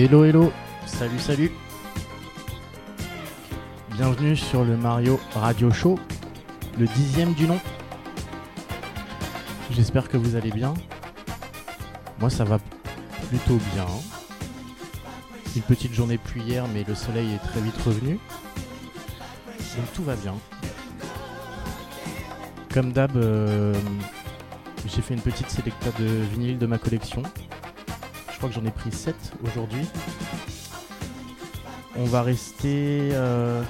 [0.00, 0.52] Hello hello,
[0.86, 1.50] salut salut.
[3.96, 5.98] Bienvenue sur le Mario Radio Show,
[6.78, 7.58] le dixième du nom.
[9.72, 10.72] J'espère que vous allez bien.
[12.20, 12.60] Moi ça va
[13.28, 13.86] plutôt bien.
[15.56, 18.20] Une petite journée pluie hier mais le soleil est très vite revenu.
[19.46, 20.34] Donc tout va bien.
[22.72, 23.74] Comme d'hab, euh,
[24.86, 27.24] j'ai fait une petite sélecta de vinyle de ma collection.
[28.38, 29.84] Je crois que j'en ai pris 7 aujourd'hui.
[31.96, 33.64] On va rester euh,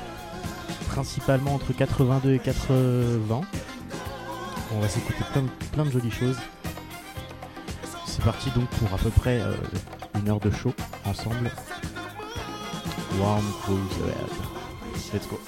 [0.91, 3.41] principalement entre 82 et 80.
[4.75, 5.25] On va s'écouter
[5.73, 6.37] plein, de jolies choses.
[8.05, 9.55] C'est parti donc pour à peu près euh,
[10.21, 10.75] une heure de show
[11.07, 11.51] ensemble.
[13.19, 13.81] Warm Cruise
[15.15, 15.41] Let's go.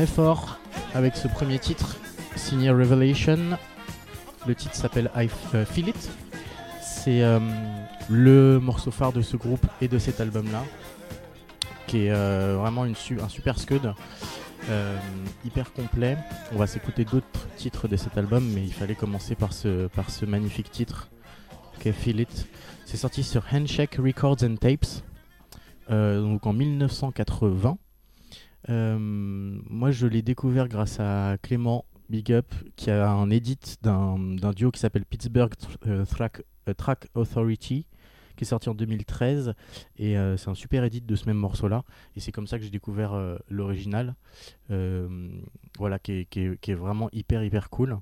[0.00, 0.58] Très fort
[0.94, 1.98] avec ce premier titre
[2.34, 3.58] signé Revelation.
[4.46, 6.10] Le titre s'appelle I euh, Feel It.
[6.80, 7.38] C'est euh,
[8.08, 10.64] le morceau phare de ce groupe et de cet album-là,
[11.86, 13.92] qui est euh, vraiment un super scud.
[15.44, 16.16] Hyper complet.
[16.54, 20.70] On va s'écouter d'autres titres de cet album, mais il fallait commencer par ce, magnifique
[20.70, 21.10] titre,
[21.78, 22.46] qui Feel It.
[22.86, 25.02] C'est sorti sur Handshake Records and Tapes,
[25.90, 27.76] donc en 1980.
[28.68, 32.46] Euh, moi, je l'ai découvert grâce à Clément Big Up,
[32.76, 35.52] qui a un edit d'un duo qui s'appelle Pittsburgh
[36.08, 36.42] Track,
[36.76, 37.86] Track Authority,
[38.40, 39.52] qui est sorti en 2013
[39.98, 41.84] et euh, c'est un super edit de ce même morceau là
[42.16, 44.14] et c'est comme ça que j'ai découvert euh, l'original.
[44.70, 45.28] Euh,
[45.78, 47.98] voilà qui est, vraiment hyper hyper cool.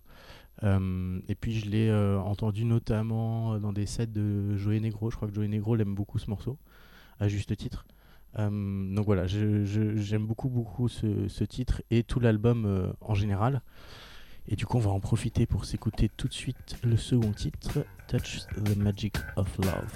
[0.63, 5.11] Et puis je l'ai entendu notamment dans des sets de Joey Negro.
[5.11, 6.57] Je crois que Joey Negro l'aime beaucoup ce morceau
[7.19, 7.85] à juste titre
[8.39, 13.63] donc voilà j'aime beaucoup beaucoup ce, titre et tout l'album en général
[14.51, 17.85] et du coup, on va en profiter pour s'écouter tout de suite le second titre,
[18.09, 19.93] Touch the Magic of Love.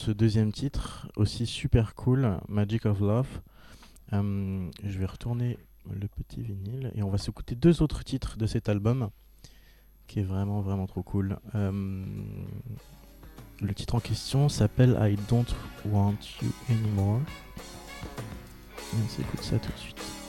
[0.00, 3.28] Ce deuxième titre, aussi super cool, Magic of Love.
[4.14, 5.58] Euh, je vais retourner
[5.90, 9.10] le petit vinyle et on va s'écouter deux autres titres de cet album
[10.06, 11.38] qui est vraiment vraiment trop cool.
[11.54, 12.02] Euh,
[13.60, 15.44] le titre en question s'appelle I Don't
[15.84, 17.20] Want You Anymore.
[18.94, 20.19] on s'écoute ça tout de suite.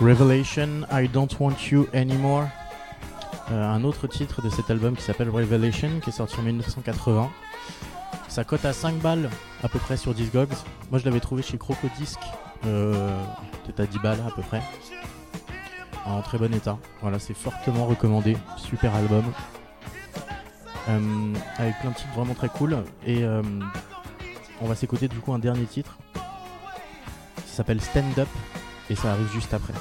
[0.00, 2.44] Revelation, I Don't Want You Anymore.
[3.50, 7.28] Euh, un autre titre de cet album qui s'appelle Revelation, qui est sorti en 1980.
[8.28, 9.28] Ça cote à 5 balles
[9.64, 10.52] à peu près sur Discogs.
[10.90, 12.18] Moi je l'avais trouvé chez Crocodisc,
[12.66, 13.22] euh,
[13.64, 14.62] peut-être à 10 balles à peu près.
[16.04, 16.78] En très bon état.
[17.02, 18.36] Voilà, c'est fortement recommandé.
[18.56, 19.24] Super album.
[20.88, 22.76] euh, avec plein de titres vraiment très cool.
[23.04, 23.24] Et
[24.60, 25.98] on va s'écouter du coup un dernier titre
[27.44, 28.28] qui s'appelle Stand Up
[28.90, 29.74] et ça arrive juste après.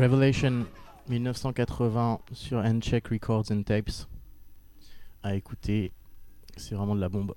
[0.00, 0.64] Revelation
[1.10, 4.08] 1980 sur Uncheck Records and Tapes.
[5.22, 5.92] À écouter,
[6.56, 7.34] c'est vraiment de la bombe.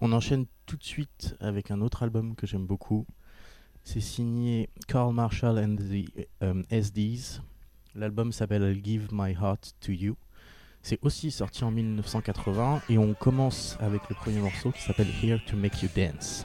[0.00, 3.06] On enchaîne tout de suite avec un autre album que j'aime beaucoup.
[3.84, 7.42] C'est signé Carl Marshall and the um, SDs.
[7.94, 10.16] L'album s'appelle I'll Give My Heart to You.
[10.80, 15.42] C'est aussi sorti en 1980 et on commence avec le premier morceau qui s'appelle Here
[15.46, 16.42] to Make You Dance.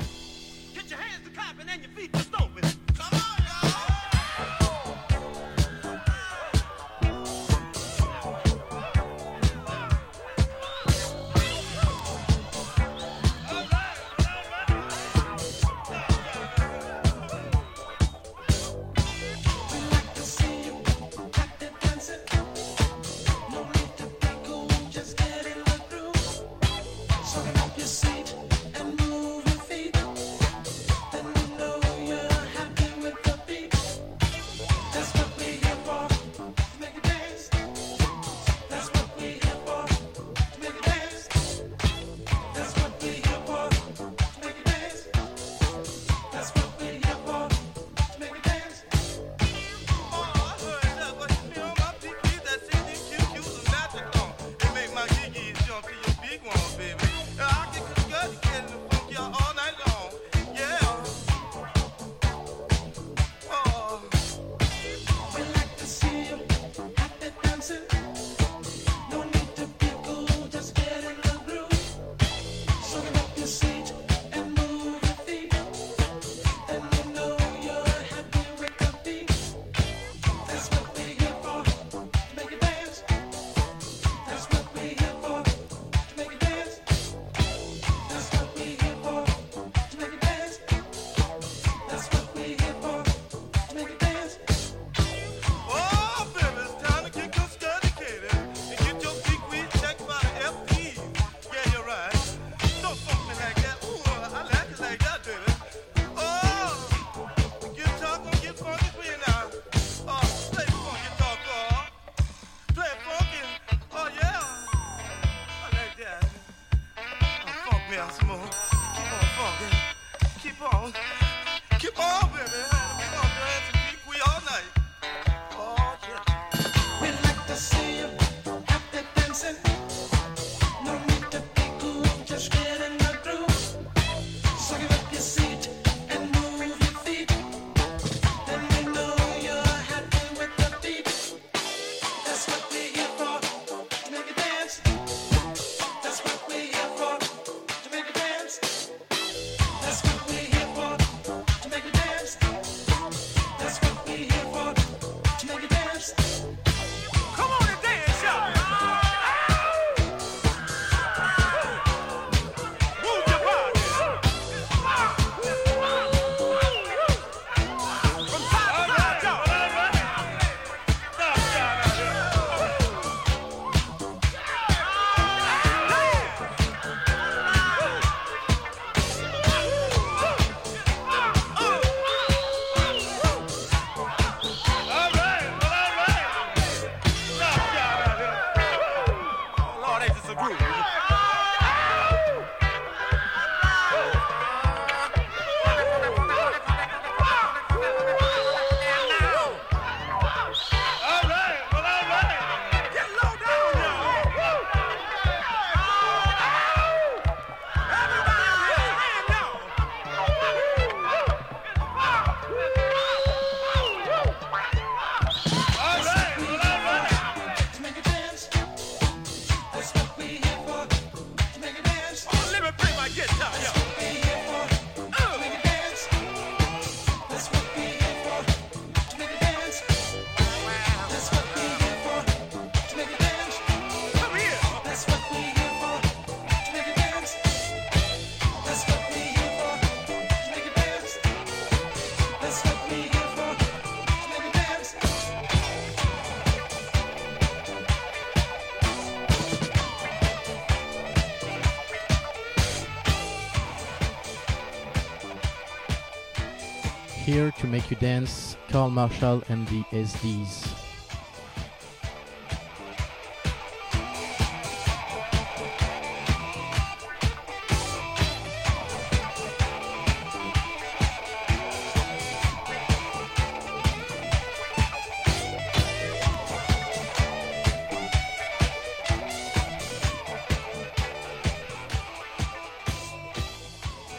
[257.38, 260.74] Here to Make You Dance, Carl Marshall and the SDs.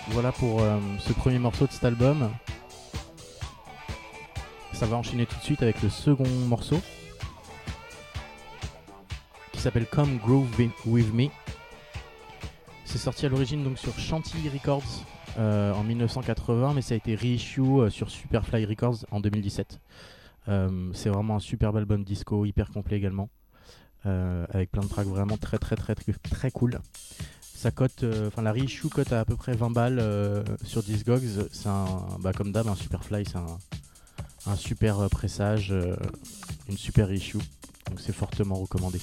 [0.07, 2.31] Voilà pour euh, ce premier morceau de cet album.
[4.79, 6.81] Ça va enchaîner tout de suite avec le second morceau
[9.51, 10.49] qui s'appelle Come Groove
[10.87, 11.27] With Me.
[12.85, 15.05] C'est sorti à l'origine donc sur Chantilly Records
[15.37, 19.81] euh, en 1980, mais ça a été reissue euh, sur Superfly Records en 2017.
[20.47, 23.31] c'est vraiment un superbe album disco, hyper complet également,
[24.05, 26.79] avec plein de tracks vraiment très très très très, très cool.
[27.59, 30.85] Ça cote, euh, enfin la reissue cote à à peu près 20 balles euh, sur
[30.85, 31.49] Discogs.
[31.51, 31.87] C'est un,
[32.21, 33.59] bah, comme d'hab, un Superfly, c'est un,
[34.57, 35.75] super euh, pressage,
[36.69, 37.39] une super reissue.
[37.89, 38.99] Donc c'est fortement recommandé.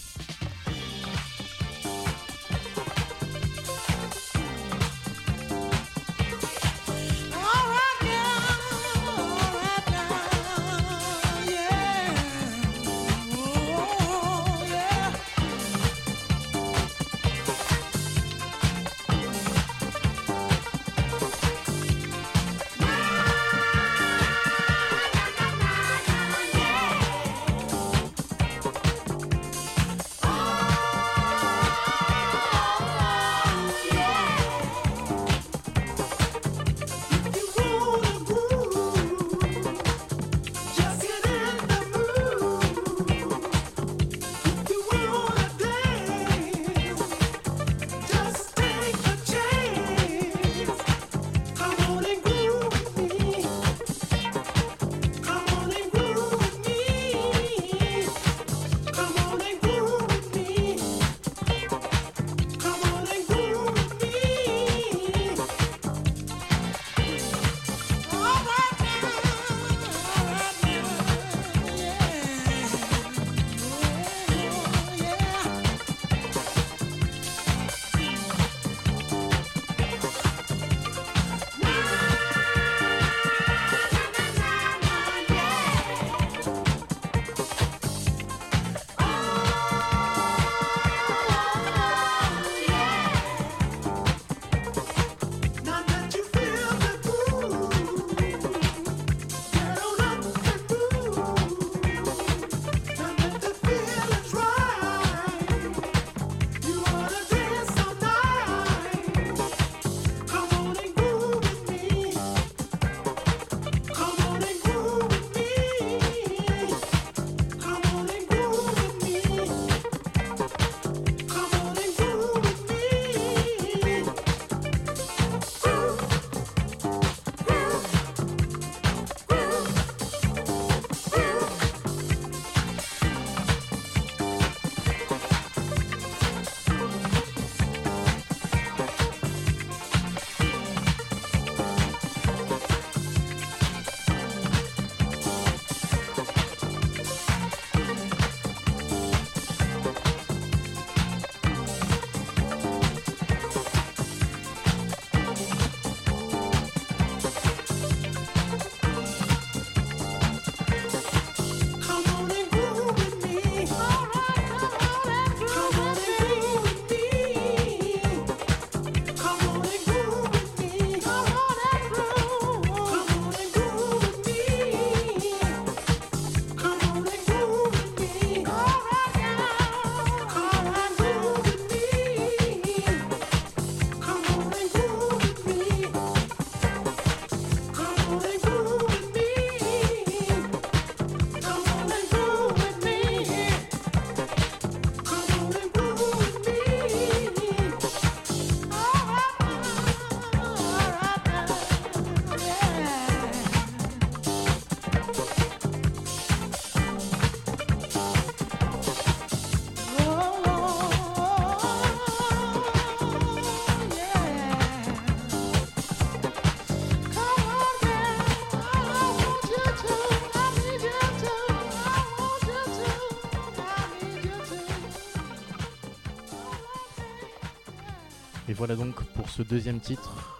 [229.36, 230.40] Ce deuxième titre,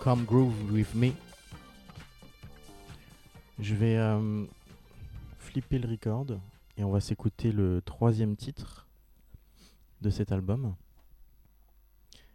[0.00, 1.12] Come Groove With Me.
[3.60, 4.42] Je vais euh,
[5.38, 6.26] flipper le record
[6.76, 8.88] et on va s'écouter le troisième titre
[10.00, 10.74] de cet album.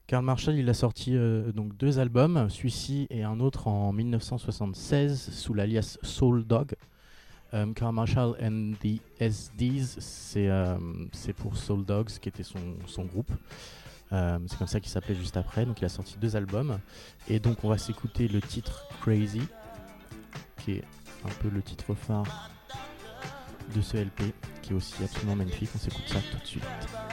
[0.06, 5.54] Karl Marshall, il a sorti euh, deux albums, celui-ci et un autre en 1976 sous
[5.54, 6.76] l'alias Soul Dog.
[7.54, 13.34] Euh, Karl Marshall and the SDs, c'est pour Soul Dogs qui était son groupe.
[14.14, 15.66] Euh, c'est comme ça qu'il s'appelait juste après.
[15.66, 16.80] Donc il a sorti deux albums.
[17.28, 19.44] Et donc on va s'écouter le titre Crazy,
[20.64, 20.84] qui est
[21.26, 22.52] un peu le titre phare
[23.76, 25.70] de ce LP, qui est aussi absolument magnifique.
[25.76, 27.07] On s'écoute ça tout de suite.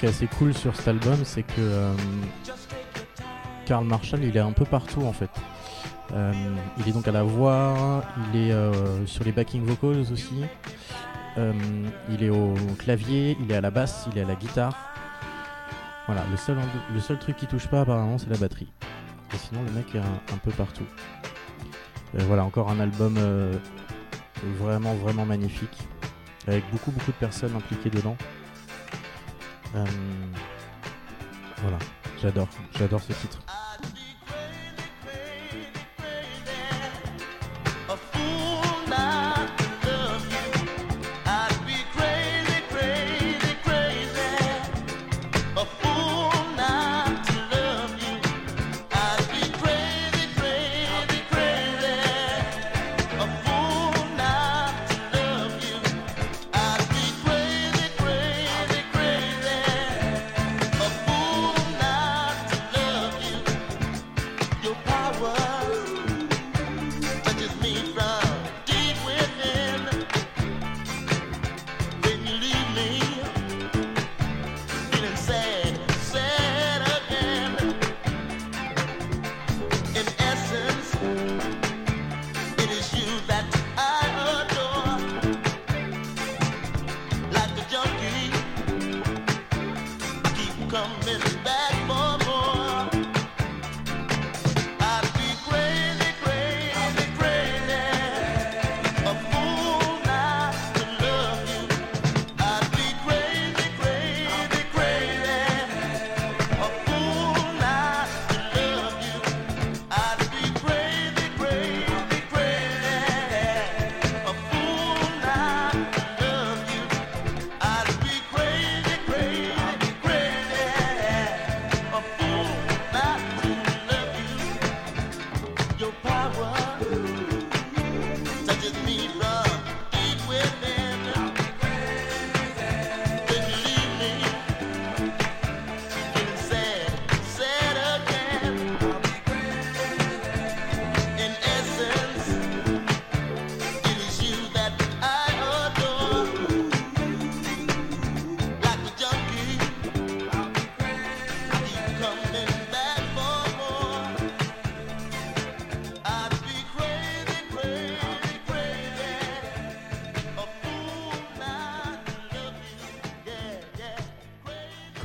[0.00, 1.92] Qui est assez cool sur cet album, c'est que euh,
[3.66, 5.28] Karl Marshall, il est un peu partout en fait.
[6.14, 6.32] Euh,
[6.78, 10.42] il est donc à la voix, il est euh, sur les backing vocals aussi,
[11.36, 14.74] il est au clavier, il est à la basse, il est à la guitare.
[16.06, 18.72] Voilà, le seul, truc qui touche pas apparemment, c'est la batterie.
[19.34, 20.86] Et sinon, le mec est un, peu partout.
[22.14, 23.16] Voilà, encore un album
[24.58, 25.78] vraiment, vraiment magnifique,
[26.48, 28.16] avec beaucoup, beaucoup de personnes impliquées dedans.
[29.74, 29.84] Euh,
[31.62, 31.78] voilà,
[32.20, 33.38] j'adore, j'adore ce titre.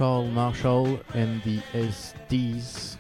[0.06, 2.98] Carl Marshall and the SDs.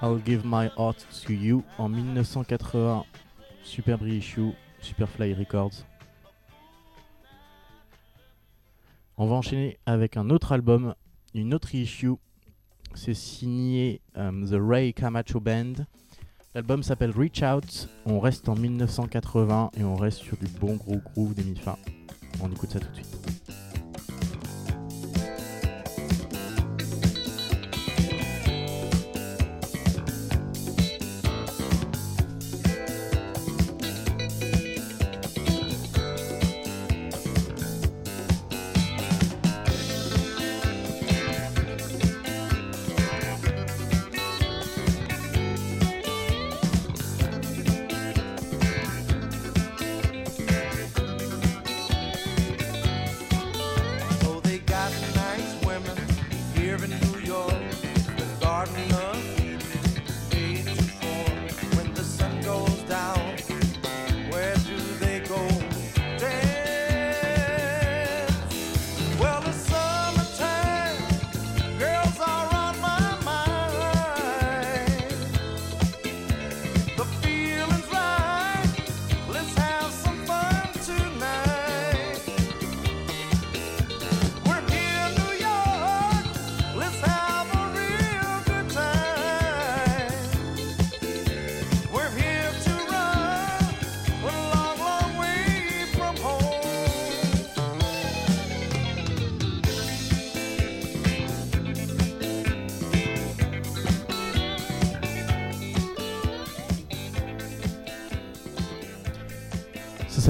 [0.00, 3.04] I'll Give My Heart to You en 1980.
[3.64, 5.84] Super reissue, Superfly Records.
[9.16, 10.94] On va enchaîner avec un autre album,
[11.34, 12.14] une autre issue.
[12.94, 15.84] C'est signé um, The Ray Camacho Band.
[16.54, 17.88] L'album s'appelle Reach Out.
[18.04, 21.78] On reste en 1980 et on reste sur du bon gros groove des mi-fins.
[22.40, 23.45] On écoute ça tout de suite.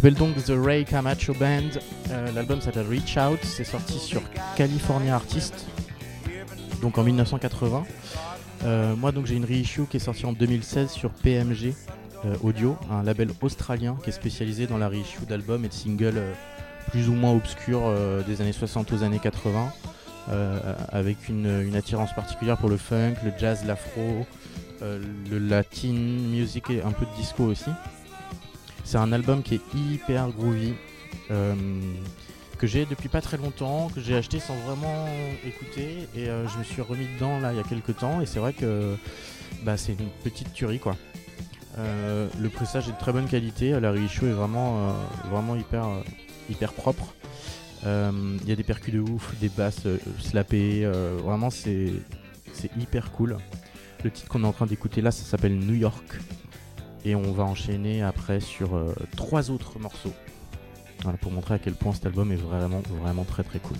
[0.06, 1.80] S'appelle donc The Ray Camacho Band.
[2.12, 3.40] Euh, l'album s'appelle Reach Out.
[3.42, 4.22] C'est sorti sur
[4.54, 5.66] California Artist,
[6.80, 7.82] donc en 1980.
[8.62, 11.74] Euh, moi, donc, j'ai une reissue qui est sortie en 2016 sur PMG
[12.24, 16.22] euh, Audio, un label australien qui est spécialisé dans la reissue d'albums et de singles
[16.92, 17.92] plus ou moins obscurs
[18.28, 19.72] des années 60 aux années 80,
[20.90, 24.24] avec une, une, attirance particulière pour le funk, le jazz, l'afro,
[24.80, 27.70] le latin music et un peu de disco aussi.
[28.86, 30.74] C'est un album qui est hyper groovy,
[31.32, 31.54] euh,
[32.56, 35.08] que j'ai depuis pas très longtemps, que j'ai acheté sans vraiment
[35.44, 38.26] écouter, et euh, je me suis remis dedans là il y a quelques temps, et
[38.26, 38.94] c'est vrai que
[39.64, 40.96] bah, c'est une petite tuerie quoi.
[41.78, 44.94] Euh, le pressage est de très bonne qualité, la reissue est vraiment,
[45.32, 45.84] vraiment hyper,
[46.48, 47.12] hyper propre.
[47.84, 49.82] Il y a des percus de ouf, des basses
[50.20, 50.88] slappées,
[51.24, 51.90] vraiment c'est
[52.78, 53.36] hyper cool.
[54.04, 56.04] Le titre qu'on est en train d'écouter là, ça s'appelle New York.
[57.06, 60.12] Et on va enchaîner après sur euh, trois autres morceaux.
[61.20, 63.76] pour montrer à quel point cet album est vraiment, vraiment très très cool.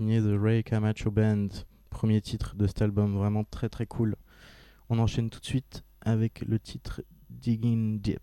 [0.00, 1.48] Signé The Ray Camacho Band.
[1.90, 4.16] Premier titre de cet album, vraiment très très cool.
[4.88, 8.22] On enchaîne tout de suite avec le titre Digging Deep.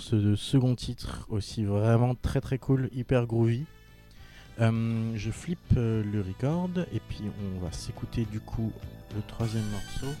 [0.00, 3.64] Ce second titre aussi vraiment très très cool, hyper groovy.
[4.60, 8.72] Euh, je flippe euh, le record et puis on va s'écouter du coup
[9.14, 10.14] le troisième morceau.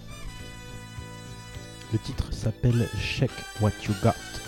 [1.92, 4.45] Le titre s'appelle Check What You Got.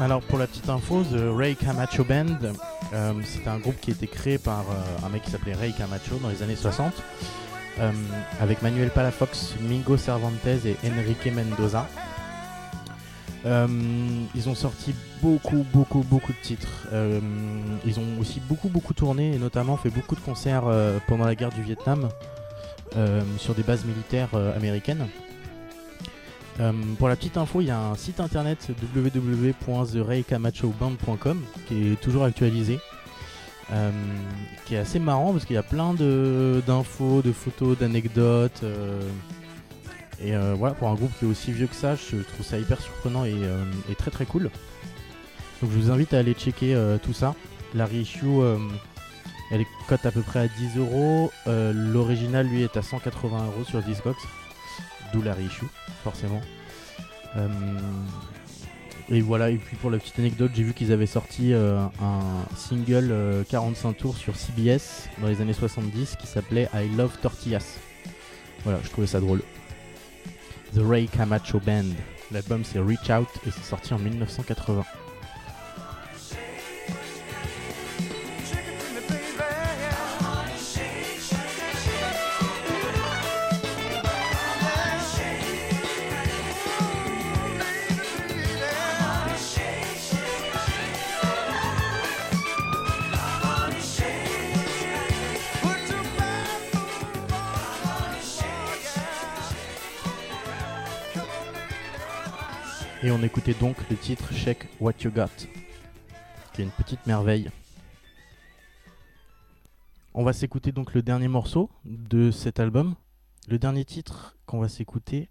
[0.00, 2.26] Alors pour la petite info, The Ray Camacho Band,
[2.92, 5.72] euh, c'est un groupe qui a été créé par euh, un mec qui s'appelait Ray
[5.72, 6.92] Camacho dans les années 60,
[7.78, 7.92] euh,
[8.40, 11.86] avec Manuel Palafox, Mingo Cervantes et Enrique Mendoza.
[13.46, 13.68] Euh,
[14.34, 16.88] ils ont sorti beaucoup, beaucoup, beaucoup de titres.
[17.86, 20.64] Ils ont aussi beaucoup, beaucoup tourné et notamment fait beaucoup de concerts
[21.06, 22.08] pendant la guerre du Vietnam
[23.38, 25.06] sur des bases militaires américaines.
[26.60, 32.22] Euh, pour la petite info, il y a un site internet www.theraycamachoband.com qui est toujours
[32.24, 32.78] actualisé.
[33.72, 33.90] euh,
[34.66, 38.60] qui est assez marrant parce qu'il y a plein d'infos, de, photos, d'anecdotes.
[38.62, 39.00] euh,
[40.22, 42.80] et voilà, pour un groupe qui est aussi vieux que ça, je trouve ça hyper
[42.80, 43.34] surprenant et,
[43.98, 44.44] très très cool.
[45.60, 47.34] Donc je vous invite à aller checker tout ça.
[47.74, 48.38] La reissue,
[49.50, 51.32] elle cote à peu près à 10 euros.
[51.46, 54.14] L'original, lui, est à 180 euros sur Discogs.
[55.22, 55.66] La reissue,
[56.02, 56.40] forcément.
[57.36, 57.48] Euh,
[59.10, 62.46] et voilà, et puis pour la petite anecdote, j'ai vu qu'ils avaient sorti euh, un
[62.56, 67.78] single euh, 45 tours sur CBS dans les années 70 qui s'appelait I Love Tortillas.
[68.64, 69.42] Voilà, je trouvais ça drôle.
[70.74, 71.84] The Ray Camacho Band.
[72.32, 74.84] L'album c'est Reach Out et c'est sorti en 1980.
[103.04, 105.26] Et on écoutait donc le titre Check What You Got,
[106.54, 107.50] qui est une petite merveille.
[110.14, 112.94] On va s'écouter donc le dernier morceau de cet album.
[113.46, 115.28] Le dernier titre qu'on va s'écouter,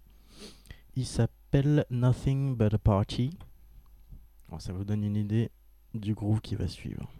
[0.94, 3.36] il s'appelle Nothing But a Party.
[4.50, 5.50] Bon, ça vous donne une idée
[5.94, 7.10] du groove qui va suivre.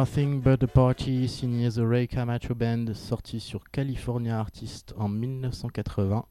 [0.00, 6.24] Nothing But a Party, signé The Ray Camacho Band, sorti sur California Artist en 1980.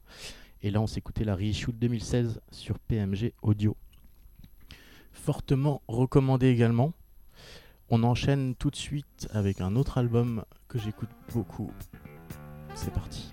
[0.64, 3.78] Et là, on s'écoutait la reissue 2016 sur PMG Audio.
[5.12, 6.94] Fortement recommandé également.
[7.92, 11.70] On enchaîne tout de suite avec un autre album que j'écoute beaucoup.
[12.74, 13.30] C'est parti.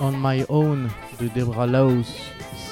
[0.00, 0.88] On My Own
[1.20, 2.06] de Debra Laus.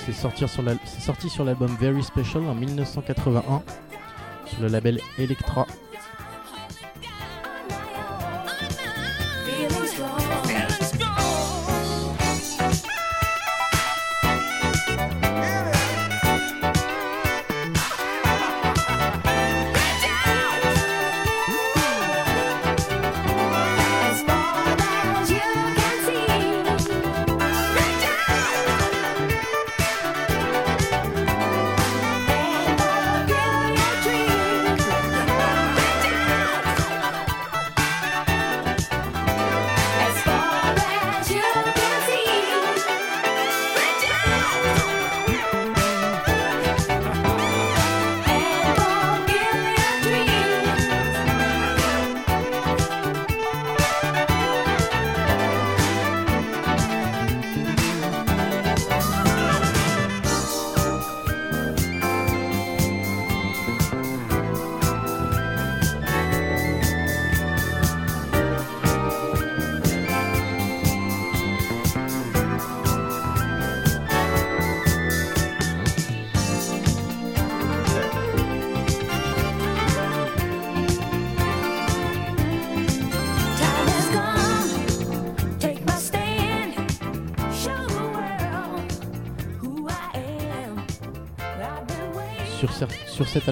[0.07, 3.63] C'est sorti sur l'album Very Special en 1981
[4.47, 5.67] sur le label Electra.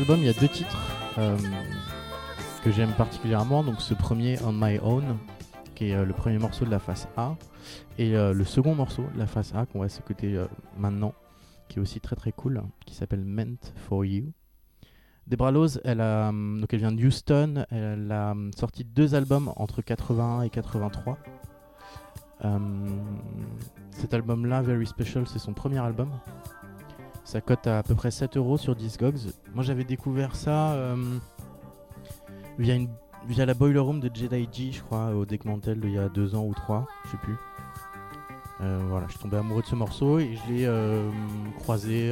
[0.07, 0.78] Il y a deux titres
[1.18, 1.36] euh,
[2.62, 3.64] que j'aime particulièrement.
[3.64, 5.18] Donc ce premier, On My Own,
[5.74, 7.34] qui est euh, le premier morceau de la face A,
[7.99, 10.40] et euh, le second morceau de la face A qu'on va s'écouter
[10.76, 11.14] maintenant,
[11.68, 14.32] qui est aussi très très cool, qui s'appelle Meant for You.
[15.26, 20.42] Debra Lowe's, elle, donc elle vient de Houston, elle a sorti deux albums entre 81
[20.42, 21.18] et 83.
[23.90, 26.09] cet album-là, Very Special, c'est son premier album.
[27.29, 29.18] Ça cote à, peu près 7 euros sur Discogs.
[29.53, 31.18] Moi j'avais découvert ça euh,
[32.59, 36.35] via, la Boiler Room de Jedi G, je crois, au Deckmantel il y a 2
[36.35, 37.37] ans ou 3, je sais plus.
[38.62, 41.11] Euh, voilà, je suis tombé amoureux de ce morceau et je l'ai euh,
[41.59, 42.11] croisé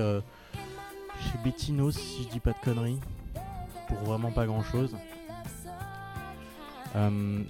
[1.19, 3.01] chez Bettino, si je dis pas de conneries,
[3.89, 4.95] pour vraiment pas grand chose.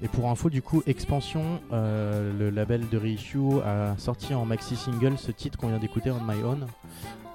[0.02, 5.16] Et pour info, du coup, Expansion, le label de Reissue, a sorti en maxi single
[5.18, 6.66] ce titre qu'on vient d'écouter, On My Own,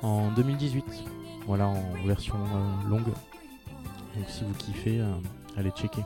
[0.02, 0.86] en 2018.
[1.48, 2.36] Voilà, en version
[2.90, 3.06] longue.
[4.16, 5.02] Donc si vous kiffez,
[5.58, 6.04] allez checker.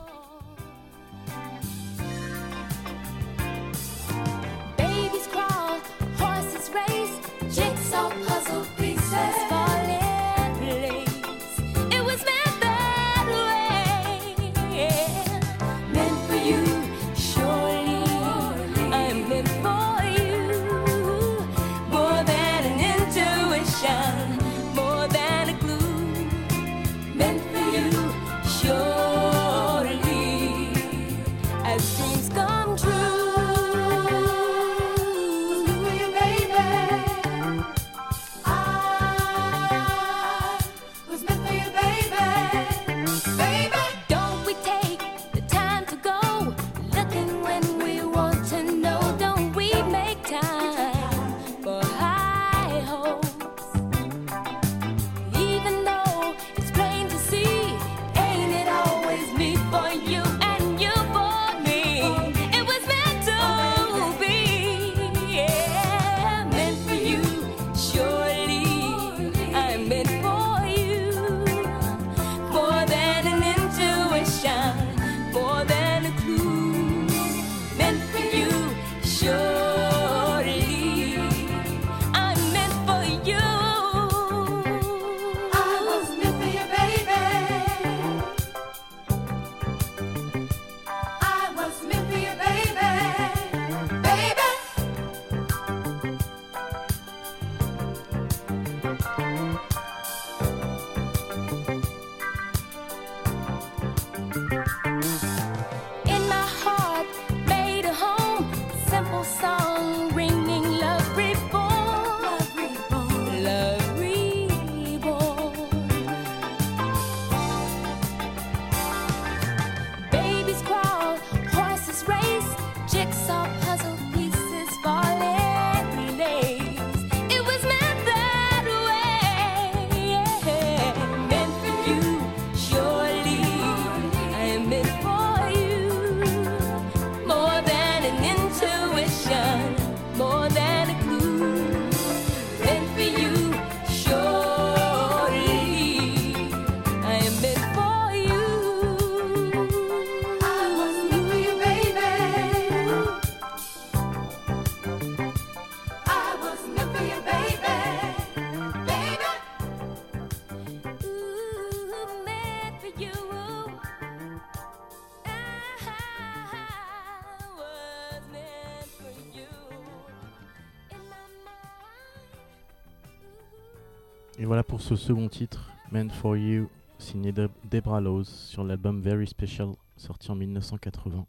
[174.86, 176.68] Ce second titre, Man for You,
[176.98, 181.26] signé de Debra Laws sur l'album Very Special, sorti en 1980.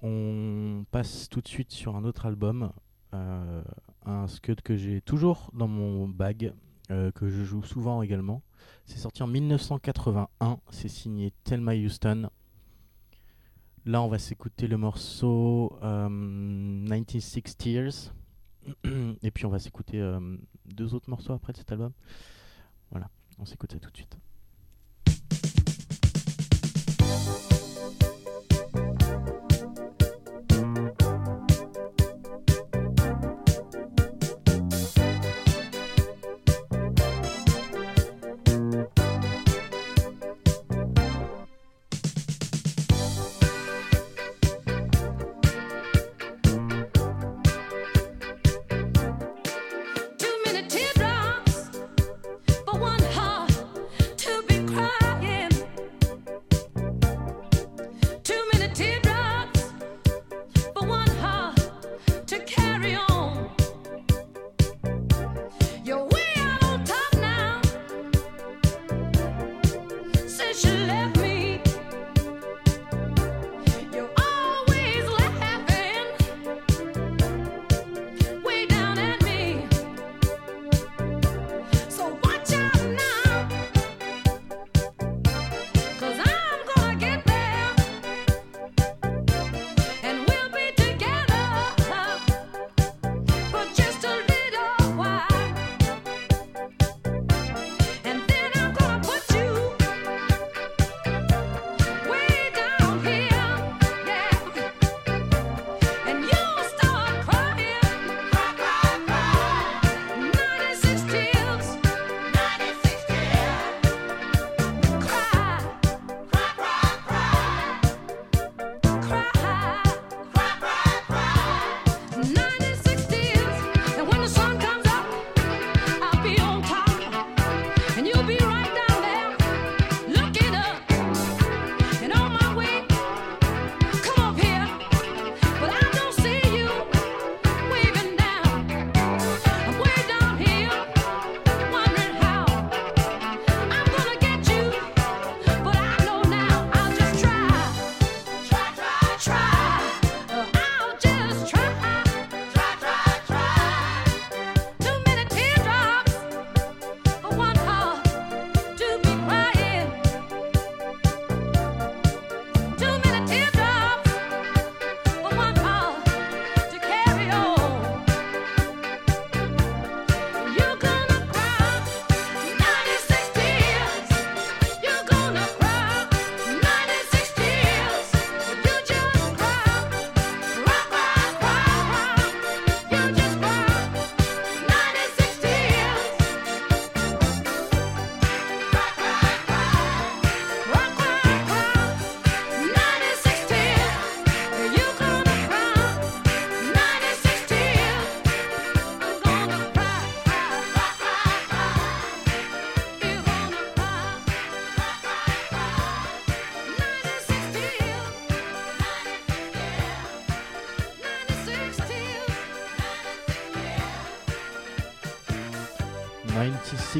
[0.00, 2.70] On passe tout de suite sur un autre album,
[3.14, 3.64] euh,
[4.04, 6.54] un scud que j'ai toujours dans mon bag,
[6.92, 8.42] euh, que je joue souvent également.
[8.84, 12.30] C'est sorti en 1981, c'est signé Thelma Houston.
[13.86, 18.14] Là, on va s'écouter le morceau 96 euh, Tears.
[19.22, 20.20] Et puis on va s'écouter euh,
[20.72, 21.92] deux autres morceaux après de cet album.
[22.90, 23.08] Voilà,
[23.38, 24.16] on s'écoute ça tout de suite.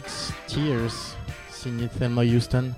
[0.01, 1.17] 96 Tears,
[1.51, 2.73] signé Thelma Houston,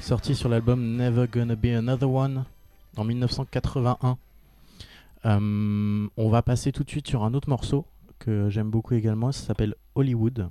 [0.00, 2.44] sorti sur l'album Never Gonna Be Another One
[2.96, 4.18] en 1981.
[5.24, 7.86] Euh, on va passer tout de suite sur un autre morceau
[8.18, 10.50] que j'aime beaucoup également, ça s'appelle Hollywood.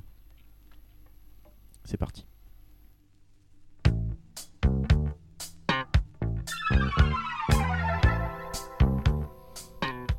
[1.84, 2.26] C'est parti.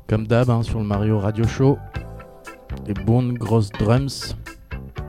[0.07, 1.79] Comme d'hab hein, sur le Mario Radio Show,
[2.85, 4.35] des bonnes grosses drums,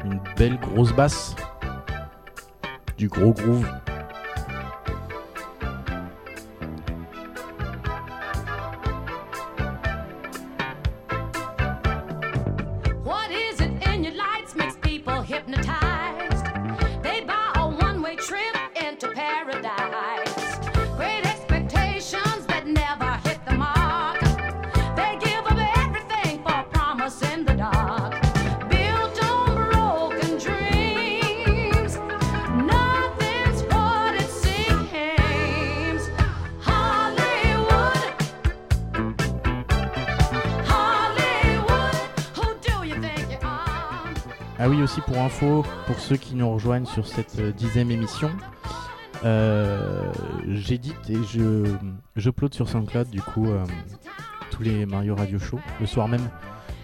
[0.05, 1.35] une belle grosse basse,
[2.97, 3.67] du gros groove.
[45.15, 48.31] Pour info, pour ceux qui nous rejoignent sur cette euh, dixième émission,
[49.25, 50.13] euh,
[50.49, 51.73] j'édite et je
[52.17, 53.65] j'upload sur SoundCloud du coup euh,
[54.51, 56.29] tous les Mario Radio Show le soir même.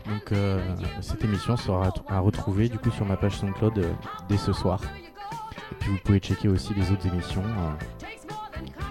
[0.06, 0.32] Donc
[1.00, 3.84] cette émission sera à retrouver du coup sur ma page SoundCloud
[4.28, 4.80] dès ce soir.
[5.72, 7.42] Et puis vous pouvez checker aussi les autres émissions.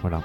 [0.00, 0.22] voilà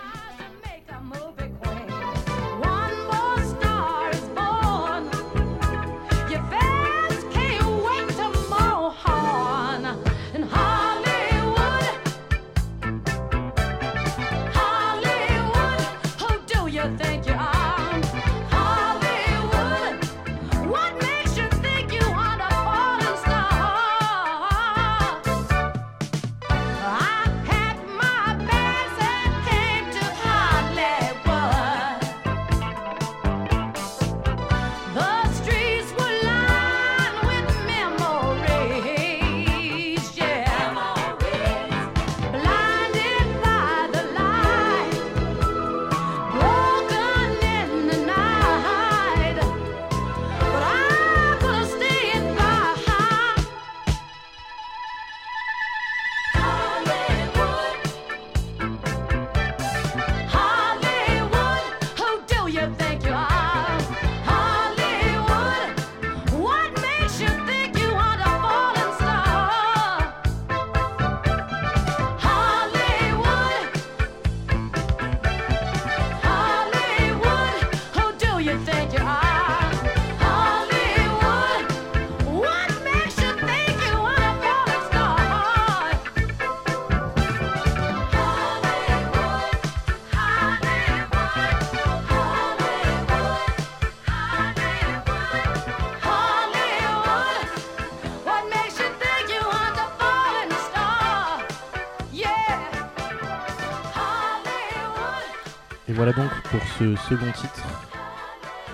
[106.93, 107.65] second titre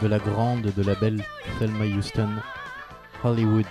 [0.02, 1.24] de la grande, de la belle
[1.60, 2.30] Thelma Houston,
[3.24, 3.66] Hollywood.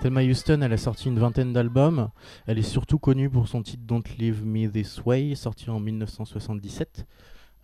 [0.00, 2.10] Thelma Houston, elle a sorti une vingtaine d'albums.
[2.46, 7.06] Elle est surtout connue pour son titre Don't Leave Me This Way, sorti en 1977,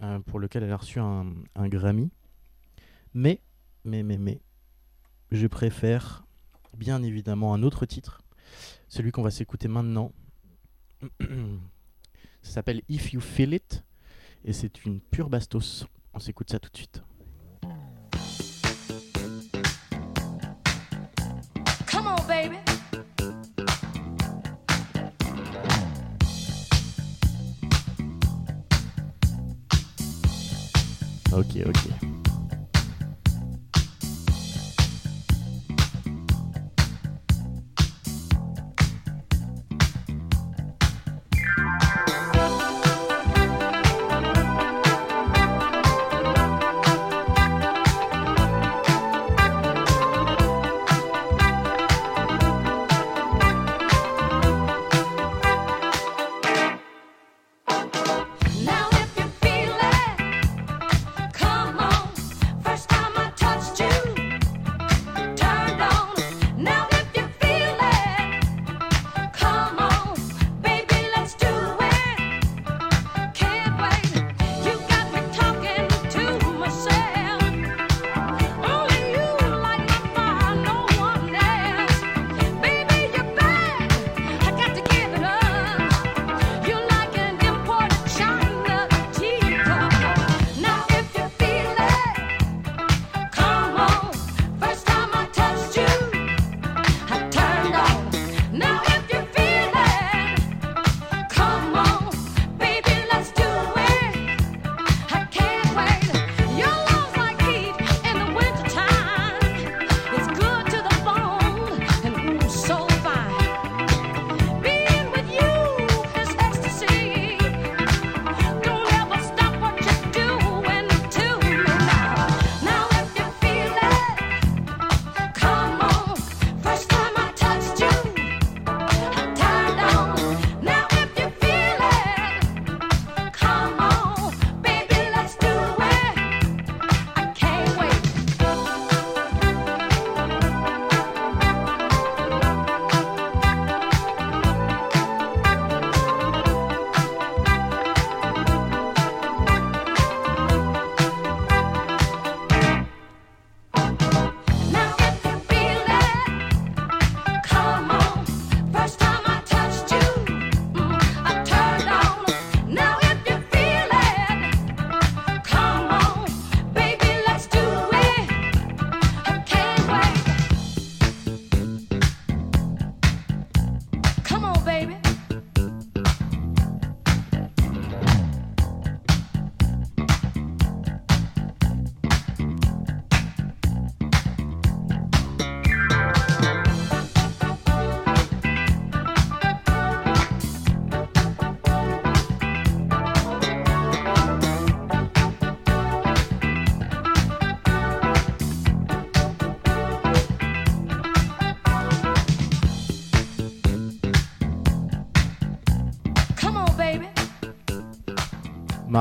[0.03, 1.27] euh, pour lequel elle a reçu un,
[1.57, 2.11] un, Grammy.
[3.13, 3.41] Mais,
[3.85, 4.41] mais, mais, mais,
[5.33, 6.25] je préfère
[6.77, 8.21] bien évidemment un autre titre,
[8.87, 10.13] celui qu'on va s'écouter maintenant.
[12.43, 13.83] Ça s'appelle If You Feel It
[14.45, 15.87] et c'est une pure bastos.
[16.15, 17.03] On s'écoute ça tout de suite.
[21.91, 22.57] Come on, baby.
[31.33, 32.12] Ok, ok.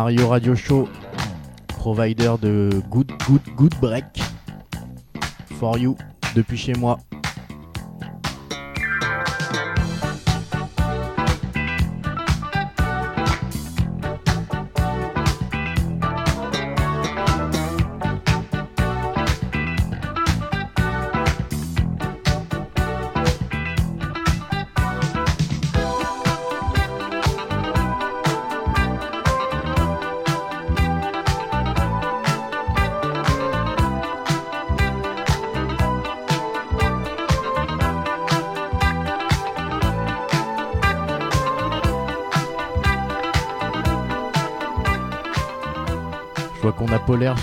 [0.03, 0.89] Mario Radio Show,
[1.77, 4.05] provider de Good Good Good Break.
[5.59, 5.95] For you,
[6.33, 6.97] depuis chez moi.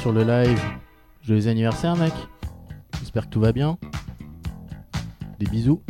[0.00, 0.58] Sur le live.
[1.20, 2.14] Joyeux anniversaire, mec.
[3.00, 3.76] J'espère que tout va bien.
[5.38, 5.82] Des bisous.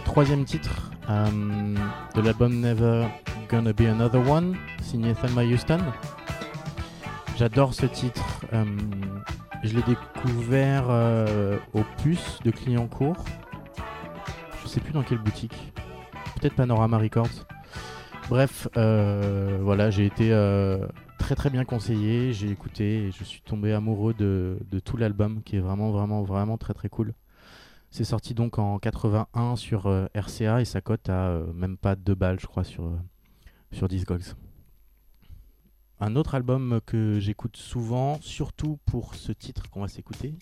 [0.00, 1.74] Troisième titre euh,
[2.14, 3.06] de l'album Never
[3.48, 5.78] Gonna Be Another One, signé Thelma Houston.
[7.36, 8.44] J'adore ce titre.
[8.52, 8.64] euh,
[9.62, 13.24] je l'ai découvert euh, au puce de Clignancourt.
[14.62, 15.72] Je sais plus dans quelle boutique.
[16.34, 17.46] Peut-être Panorama Records.
[18.28, 20.30] Bref, voilà, j'ai été
[21.18, 22.32] très très bien conseillé.
[22.32, 26.22] J'ai écouté et je suis tombé amoureux de, de tout l'album qui est vraiment vraiment
[26.22, 27.14] vraiment très très cool.
[27.96, 31.96] C'est sorti donc en 81 sur euh, RCA et ça cote à euh, même pas
[31.96, 32.98] 2 balles, je crois, sur, euh,
[33.72, 34.34] sur Discogs.
[35.98, 40.34] Un autre album que j'écoute souvent, surtout pour ce titre qu'on va s'écouter,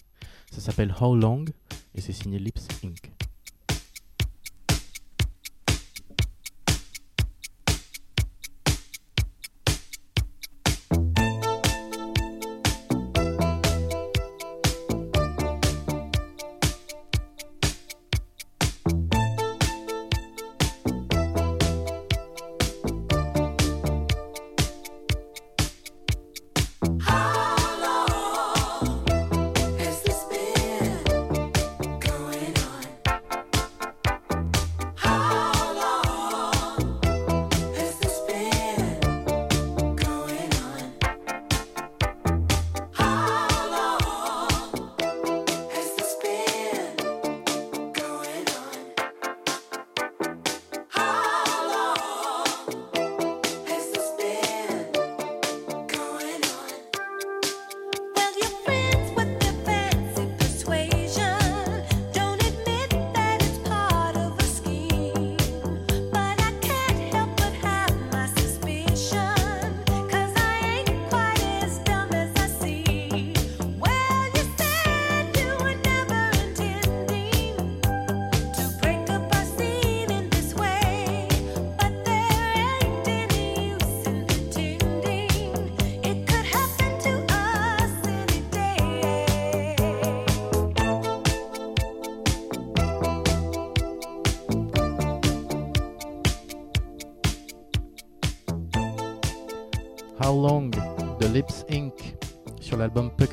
[0.51, 1.45] ça s'appelle How Long
[1.95, 3.13] et c'est signé Lips Inc.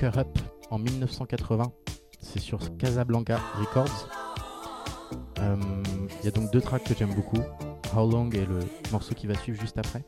[0.03, 1.72] Up en 1980.
[2.19, 4.07] C'est sur Casablanca Records.
[5.40, 5.56] Euh,
[6.19, 7.41] Il y a donc deux tracks que j'aime beaucoup.
[7.95, 8.60] How Long et le
[8.91, 10.03] morceau qui va suivre juste après.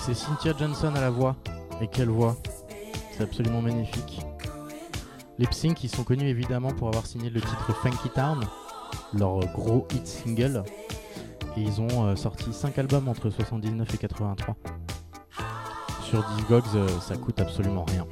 [0.00, 1.36] C'est Cynthia Johnson à la voix.
[1.80, 2.36] Et quelle voix
[3.12, 4.20] C'est absolument magnifique.
[5.38, 8.44] Lip Sync, ils sont connus évidemment pour avoir signé le titre Funky Town,
[9.12, 10.62] leur gros hit single.
[11.56, 14.56] Et ils ont euh, sorti 5 albums entre 79 et 83.
[16.14, 18.06] Sur Discogs, euh, ça coûte absolument rien.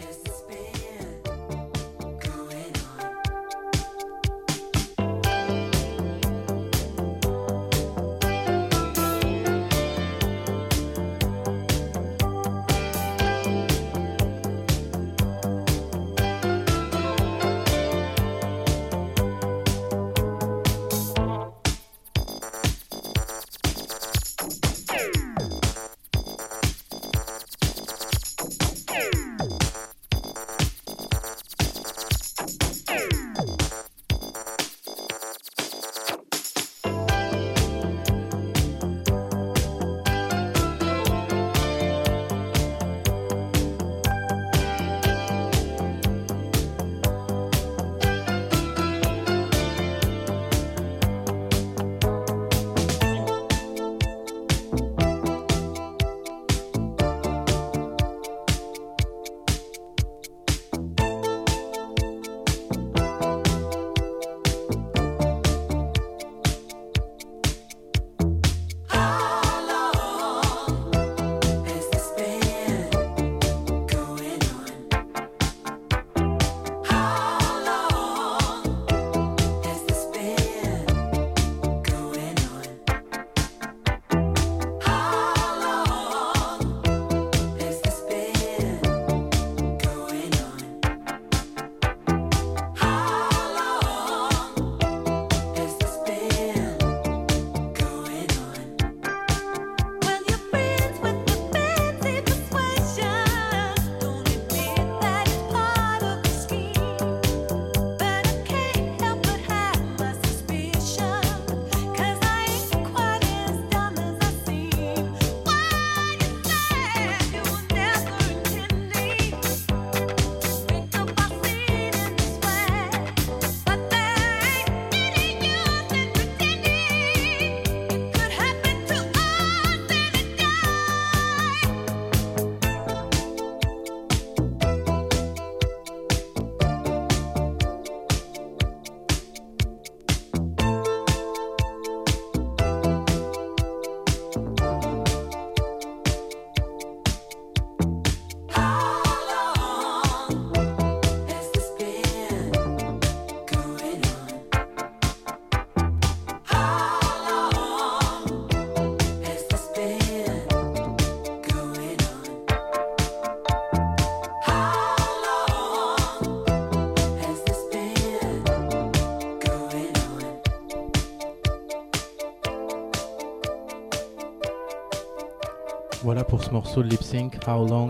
[176.53, 177.89] Ce morceau de Lip Sync, How Long.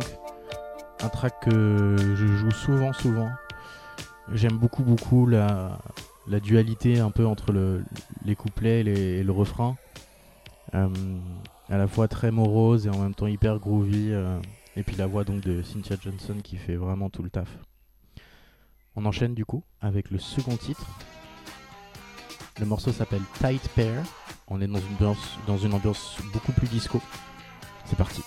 [1.01, 3.29] Un track que je joue souvent, souvent.
[4.33, 5.81] J'aime beaucoup, beaucoup la,
[6.29, 7.83] la dualité un peu entre le-
[8.25, 9.77] les couplets et le refrain.
[10.77, 10.89] Euh,
[11.71, 14.13] à la fois très morose et en même temps hyper groovy.
[14.13, 14.39] euh,
[14.77, 17.49] et puis la voix donc de Cynthia Johnson qui fait vraiment tout le taf.
[18.95, 20.87] On enchaîne du coup avec le second titre.
[22.61, 24.05] Le morceau s'appelle Tight Pair.
[24.47, 27.01] On est dans une ambiance, dans une ambiance beaucoup plus disco.
[27.87, 28.23] C'est parti.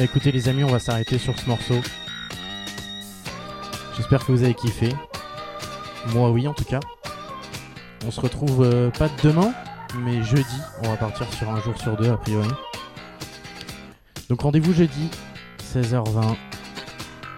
[0.00, 1.74] Écoutez les amis, on va s'arrêter sur ce morceau.
[3.96, 4.94] J'espère que vous avez kiffé.
[6.14, 6.78] Moi oui en tout cas.
[8.06, 9.52] On se retrouve euh, pas demain,
[9.96, 10.60] mais jeudi.
[10.84, 12.48] On va partir sur un jour sur deux a priori.
[14.28, 15.10] Donc rendez-vous jeudi,
[15.74, 16.36] 16h20,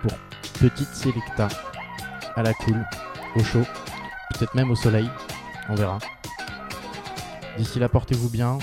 [0.03, 0.13] pour
[0.61, 1.49] petite Selecta,
[2.37, 2.85] à la cool,
[3.37, 3.65] au chaud,
[4.35, 5.09] peut-être même au soleil,
[5.71, 5.99] on verra.
[7.57, 8.59] D'ici là, portez-vous bien.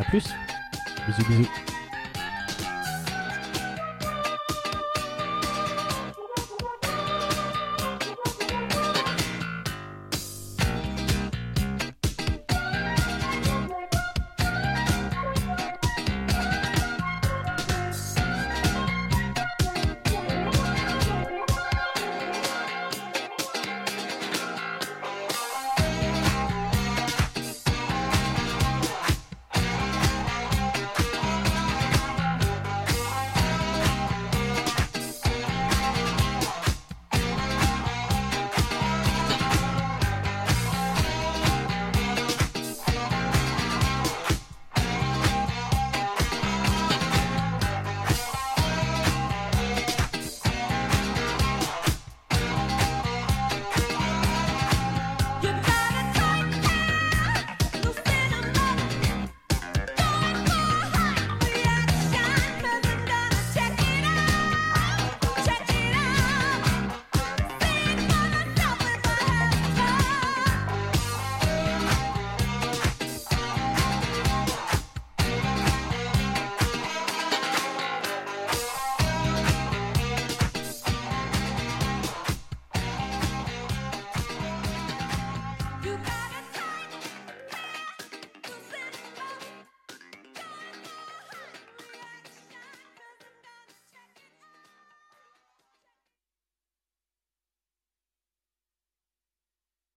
[0.00, 0.34] A plus.
[1.06, 1.69] Bisous bisous.